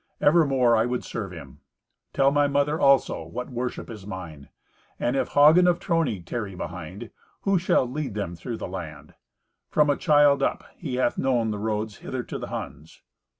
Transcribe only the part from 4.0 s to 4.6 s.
mine.